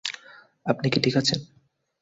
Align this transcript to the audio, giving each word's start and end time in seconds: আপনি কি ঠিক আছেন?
আপনি 0.65 0.87
কি 0.89 0.99
ঠিক 0.99 1.15
আছেন? 1.17 1.39